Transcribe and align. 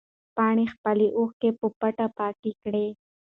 پاڼې 0.35 0.65
خپلې 0.73 1.07
اوښکې 1.17 1.49
په 1.59 1.67
پټه 1.79 2.07
پاکې 2.17 2.51
کړې. 2.61 2.85